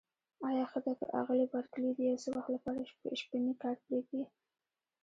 [0.47, 2.79] آیا ښه ده که آغلې بارکلي د یو څه وخت لپاره
[3.21, 4.21] شپنی کار پرېږدي؟